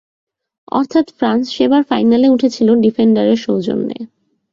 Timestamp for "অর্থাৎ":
0.71-1.05